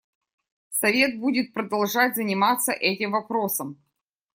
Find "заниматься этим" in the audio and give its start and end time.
2.15-3.11